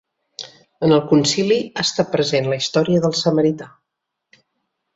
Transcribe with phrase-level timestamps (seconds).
[0.87, 3.71] En el Concili ha estat present la història del samarità.